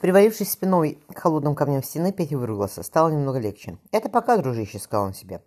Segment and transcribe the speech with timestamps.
[0.00, 2.82] Привалившись спиной к холодным камням стены, Петя выругался.
[2.82, 3.78] Стало немного легче.
[3.90, 5.42] «Это пока, дружище»,— сказал он себе.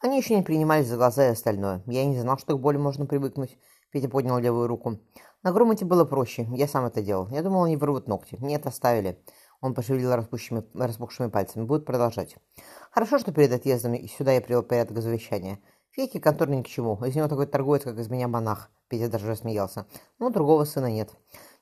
[0.00, 1.82] Они еще не принимались за глаза и остальное.
[1.86, 3.58] Я не знал, что к боли можно привыкнуть.
[3.90, 4.98] Петя поднял левую руку.
[5.42, 6.46] На Громоте было проще.
[6.52, 7.28] Я сам это делал.
[7.30, 8.36] Я думал, они вырвут ногти.
[8.40, 9.22] Нет, оставили.
[9.60, 11.64] Он пошевелил распухшими, пальцами.
[11.64, 12.36] Будет продолжать.
[12.92, 15.58] Хорошо, что перед отъездом сюда я привел порядок завещания.
[15.90, 17.04] Фейки конторы ни к чему.
[17.04, 18.70] Из него такой торговец, как из меня монах.
[18.88, 19.86] Петя даже рассмеялся.
[20.18, 21.10] Но другого сына нет.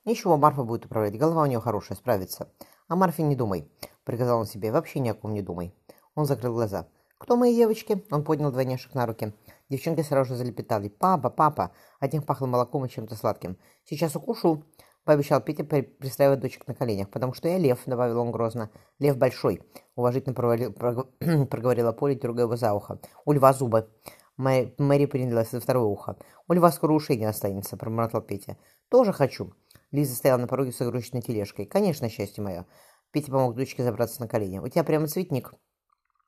[0.07, 1.17] Ничего, Марфа будет управлять.
[1.17, 2.49] Голова у нее хорошая, справится.
[2.87, 3.69] А Марфе не думай,
[4.05, 4.71] приказал он себе.
[4.71, 5.75] Вообще ни о ком не думай.
[6.15, 6.87] Он закрыл глаза.
[7.17, 9.33] «Кто мои девочки?» Он поднял двойняшек на руки.
[9.67, 10.87] Девчонки сразу же залепетали.
[10.87, 13.57] «Папа, папа!» От них пахло молоком и чем-то сладким.
[13.83, 14.63] «Сейчас укушу!»
[15.03, 17.09] Пообещал Петя, пристраивая дочек на коленях.
[17.09, 18.69] «Потому что я лев»,— добавил он грозно.
[18.99, 19.61] «Лев большой»,—
[19.95, 20.71] уважительно провалил,
[21.49, 23.01] проговорила Поля, дергая его за ухо.
[23.25, 23.89] «У льва зубы».
[24.37, 26.15] Мэри, принялась за второе ухо.
[26.47, 28.57] «У льва скоро ушей не останется»,— проморотал Петя.
[28.89, 29.53] «Тоже хочу».
[29.91, 31.65] Лиза стояла на пороге с огрузочной тележкой.
[31.65, 32.65] «Конечно, счастье мое».
[33.11, 34.59] Петя помог дочке забраться на колени.
[34.59, 35.53] «У тебя прямо цветник».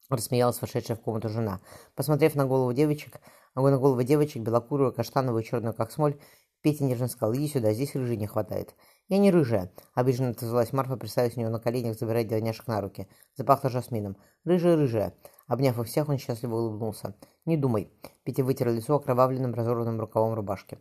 [0.10, 1.62] Рассмеялась вошедшая в комнату жена.
[1.96, 3.22] Посмотрев на голову девочек,
[3.54, 6.20] на голову девочек, белокурую, каштановую, черную, как смоль,
[6.62, 8.76] Петя нежно сказал, иди сюда, здесь рыжей не хватает.
[9.08, 13.08] Я не рыжая, обиженно отозвалась Марфа, приставив у нее на коленях, забирая двойняшек на руки.
[13.36, 14.18] Запахло жасмином.
[14.44, 15.14] Рыжая, рыжая.
[15.48, 17.16] Обняв их всех, он счастливо улыбнулся.
[17.46, 17.90] Не думай.
[18.24, 20.80] Петя вытер лицо окровавленным, разорванным рукавом рубашки.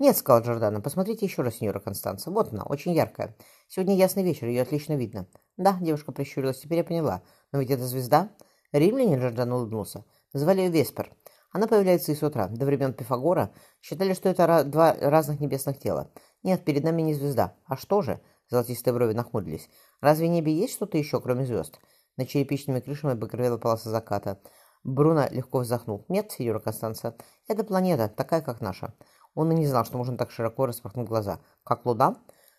[0.00, 2.30] «Нет»,— сказал Джордана,— «посмотрите еще раз, сеньора Констанца.
[2.30, 3.36] Вот она, очень яркая.
[3.68, 5.26] Сегодня ясный вечер, ее отлично видно».
[5.58, 7.22] «Да»,— девушка прищурилась,— «теперь я поняла.
[7.52, 8.30] Но ведь это звезда?»
[8.72, 11.12] Римляне, Джордан улыбнулся, звали ее Веспер.
[11.52, 12.46] Она появляется и с утра.
[12.46, 16.10] До времен Пифагора считали, что это два разных небесных тела.
[16.42, 17.56] Нет, перед нами не звезда.
[17.66, 18.20] А что же?
[18.48, 19.68] Золотистые брови нахмурились.
[20.00, 21.80] Разве в небе есть что-то еще, кроме звезд?
[22.16, 24.40] На черепичными крышами багровела полоса заката.
[24.82, 26.06] Бруно легко вздохнул.
[26.08, 27.14] «Нет, сеньора Констанция,
[27.48, 28.94] это планета, такая, как наша».
[29.34, 31.40] Он и не знал, что можно так широко распахнуть глаза.
[31.64, 32.16] «Как луна?»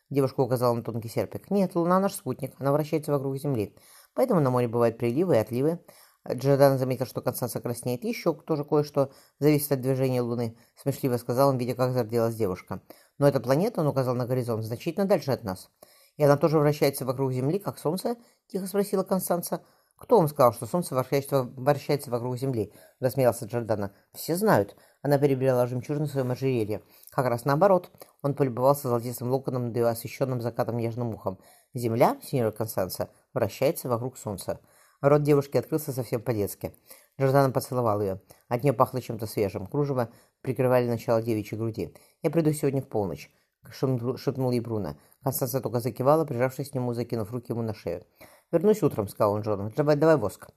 [0.10, 1.52] Девушка указала на тонкий серпик.
[1.52, 2.54] «Нет, луна наш спутник.
[2.60, 3.76] Она вращается вокруг Земли.
[4.14, 5.80] Поэтому на море бывают приливы и отливы.
[6.30, 8.04] Джордан заметил, что Констанция краснеет.
[8.04, 12.82] Еще тоже кое-что зависит от движения Луны, смешливо сказал он, видя, как зарделась девушка.
[13.18, 15.70] Но эта планета, он указал на горизонт, значительно дальше от нас.
[16.18, 18.18] И она тоже вращается вокруг Земли, как Солнце?
[18.48, 19.62] Тихо спросила Констанция.
[19.98, 22.74] Кто вам сказал, что Солнце вращается, вокруг Земли?
[23.00, 23.94] Рассмеялся Джордана.
[24.14, 24.76] Все знают.
[25.02, 26.82] Она перебирала жемчужину в своем ожерелье.
[27.10, 27.90] Как раз наоборот.
[28.22, 31.40] Он полюбовался золотистым локоном над освещенным закатом нежным ухом.
[31.74, 34.60] Земля, сеньора Констанция, вращается вокруг Солнца.
[35.02, 36.76] Рот девушки открылся совсем по-детски.
[37.20, 38.22] Джордана поцеловал ее.
[38.48, 39.66] От нее пахло чем-то свежим.
[39.66, 40.10] Кружево
[40.42, 41.96] прикрывали начало девичьей груди.
[42.22, 43.32] «Я приду сегодня в полночь»,—
[43.72, 44.98] шепнул ей Бруно.
[45.24, 48.06] Констанция только закивала, прижавшись к нему, закинув руки ему на шею.
[48.52, 49.72] «Вернусь утром»,— сказал он Джону.
[49.76, 50.50] «Давай, давай воск».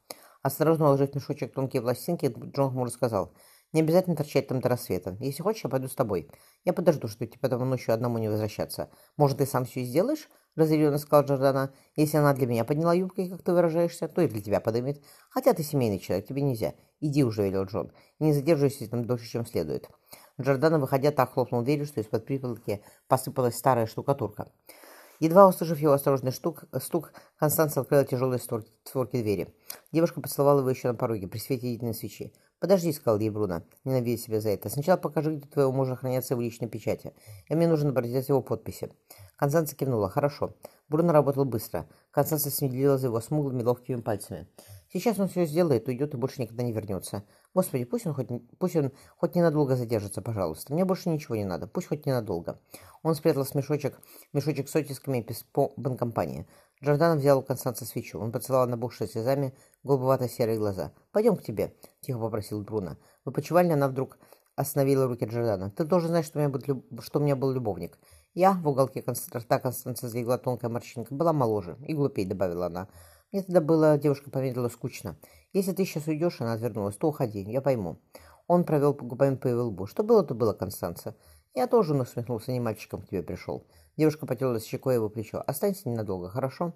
[0.43, 3.33] Осторожно уложив в мешочек тонкие пластинки, Джон хмуро сказал.
[3.75, 5.17] «Не обязательно торчать там до рассвета.
[5.19, 6.31] Если хочешь, я пойду с тобой.
[6.65, 8.89] Я подожду, что тебе потом ночью одному не возвращаться.
[9.17, 11.75] Может, ты сам все сделаешь?»— разъяренно сказал Джордана.
[11.97, 15.03] «Если она для меня подняла юбкой, как ты выражаешься, то и для тебя подымет.
[15.29, 16.75] Хотя ты семейный человек, тебе нельзя.
[17.01, 17.91] Иди уже»,— велел Джон.
[18.21, 19.91] «Не задерживайся там дольше, чем следует».
[20.41, 24.53] Джордана, выходя, так хлопнул дверью, что из-под припылки посыпалась старая штукатурка.
[25.25, 29.55] Едва услышав его осторожный штук, стук, Констанция открыла тяжелые створки, створки двери.
[29.91, 32.35] Девушка поцеловала его еще на пороге, при свете единой свечи.
[32.61, 34.69] «Подожди»,— сказал ей Бруно, ненавидя себя за это.
[34.69, 37.15] «Сначала покажи, где твоего мужа хранятся в личной печати,
[37.49, 38.93] и мне нужно прочитать его подписи».
[39.37, 40.11] Констанция кивнула.
[40.11, 40.57] «Хорошо».
[40.91, 41.89] Бруно работал быстро.
[42.11, 44.47] Констанция следила за его смуглыми ловкими пальцами.
[44.93, 47.25] «Сейчас он все сделает, уйдет и больше никогда не вернется.
[47.55, 48.29] Господи, пусть он хоть,
[48.59, 50.73] пусть он хоть ненадолго задержится, пожалуйста.
[50.73, 51.69] Мне больше ничего не надо.
[51.69, 52.59] Пусть хоть ненадолго».
[53.03, 53.99] Он спрятал с мешочек,
[54.33, 56.47] с оттисками по банкомпании.
[56.83, 58.19] Джордан взял у Констанца свечу.
[58.19, 59.55] Он поцеловал набухшие слезами
[59.85, 60.93] голубовато-серые глаза.
[61.13, 62.97] «Пойдем к тебе»,— тихо попросил Бруно.
[63.25, 64.19] В опочивальне она вдруг
[64.57, 65.71] остановила руки Джордана.
[65.71, 67.03] «Ты должен знать, что у меня был, люб...
[67.03, 67.99] что у меня был любовник.
[68.35, 69.05] Я, в уголке
[69.35, 72.89] рта Констанция залегла тонкая морщинка, была моложе и глупей»,— добавила она.
[73.35, 75.17] «Мне тогда было, девушка помедлила, скучно.
[75.53, 77.99] Если ты сейчас уйдешь, она отвернулась, то уходи, я пойму».
[78.47, 79.87] Он провел губами по его лбу.
[79.87, 81.17] «Что было, то было, Констанция.
[81.53, 83.67] Я тоже насмехнулся, не мальчиком к тебе пришел».
[83.97, 85.43] Девушка потерлась щекой его плечо.
[85.45, 86.75] «Останься ненадолго, хорошо?»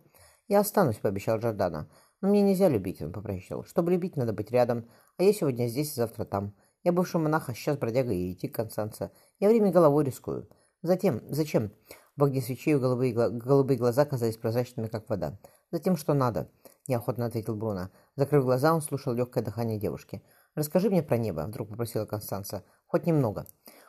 [0.48, 1.88] «Я останусь»,— пообещал Джордана.
[2.20, 3.62] «Но мне нельзя любить»,— он попросил.
[3.62, 4.90] «Чтобы любить, надо быть рядом.
[5.16, 6.56] А я сегодня здесь, завтра там.
[6.82, 9.12] Я бывший монах, а сейчас бродяга и идти Констанция.
[9.38, 10.48] Я время головой рискую».
[10.82, 11.70] «Затем, зачем?»
[12.18, 15.38] В огне свечей голубые, голубые глаза казались прозрачными, как вода.
[15.70, 16.50] «Затем, что надо»,—
[16.88, 17.90] неохотно ответил Бруно.
[18.16, 20.20] Закрыв глаза, он слушал легкое дыхание девушки.
[20.56, 22.64] «Расскажи мне про небо»,— вдруг попросила Констанция.
[22.88, 23.46] «Хоть немного».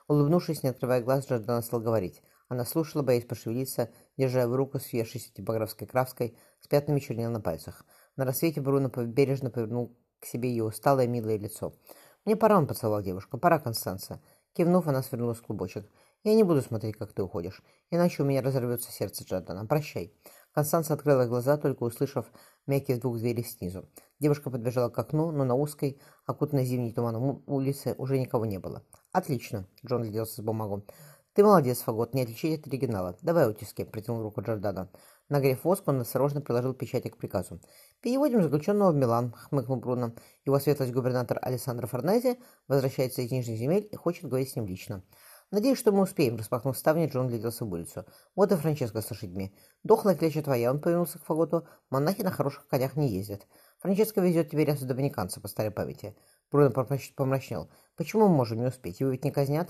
[0.07, 2.21] Улыбнувшись, не открывая глаз, Джордана стал говорить.
[2.49, 7.83] Она слушала, боясь пошевелиться, держа в руку съевшейся типографской краской с пятнами чернил на пальцах.
[8.15, 11.73] На рассвете Бруно бережно повернул к себе ее усталое милое лицо.
[12.25, 13.39] «Мне пора»,— он поцеловал девушку.
[13.39, 14.21] «Пора, Констанция».
[14.53, 15.89] Кивнув, она свернулась в клубочек.
[16.24, 17.62] Я не буду смотреть, как ты уходишь,
[17.92, 19.66] иначе у меня разорвется сердце Джордана.
[19.66, 20.13] Прощай».
[20.51, 22.25] Констанция открыла глаза, только услышав
[22.66, 23.88] мягкий звук двери снизу.
[24.19, 28.83] Девушка подбежала к окну, но на узкой, окутанной зимней туманом улице уже никого не было.
[29.12, 30.86] «Отлично!»— Джон гляделся с бумагу.
[31.33, 33.15] «Ты молодец, Фагот, не отличить от оригинала.
[33.22, 34.89] Давай утиски»,— протянул руку Джордана.
[35.30, 37.62] Нагрев воск, он осторожно приложил печати к приказу.
[38.01, 40.13] «Переводим заключенного в Милан»,— хмыкнул Бруно.
[40.44, 45.04] «Его светлость губернатор Александр Форнези возвращается из Нижних земель и хочет говорить с ним лично».
[45.51, 48.06] «Надеюсь, что мы успеем»,— распахнув ставни, Джон гляделся в улицу.
[48.36, 49.56] «Вот и Франческо с лошадьми.
[49.84, 51.68] Дохлая кляча твоя»,— он повернулся к Фаготу.
[51.90, 53.48] «Монахи на хороших конях не ездят.
[53.80, 56.16] Франческо везет тебе рясу доминиканца по старой памяти».
[56.51, 56.69] Бруно
[57.16, 57.68] помрачнел.
[57.96, 59.00] «Почему мы можем не успеть?
[59.00, 59.69] Его ведь не казнят?»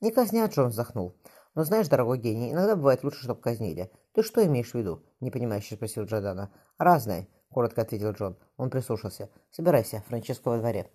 [0.00, 1.14] «Не казнят»,— Джон вздохнул.
[1.54, 3.90] «Но знаешь, дорогой гений, иногда бывает лучше, чтобы казнили.
[4.14, 6.50] Ты что имеешь в виду?»— непонимающе спросил Джордана.
[6.78, 8.38] «Разное»,— коротко ответил Джон.
[8.56, 9.28] Он прислушался.
[9.50, 10.90] «Собирайся, Франческо во дворе».